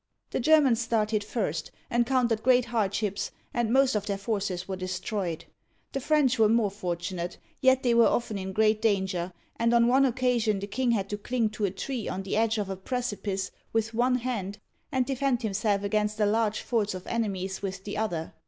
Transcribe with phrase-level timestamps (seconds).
[0.31, 5.45] The Germans started first, encountered great hardships, and most of their forces were destroyed.
[5.91, 9.21] The French were more fortunate; yet they were often in great danger, o.
[9.21, 10.91] F.— 8 r^] Digitized by VjOOQIC Ii8 OLD FRANCE and on one occasion the king
[10.93, 14.57] had to cling to a tree on the edge of a precipice with one hand,
[14.91, 18.33] and defend himself against a large force of enemies with the other.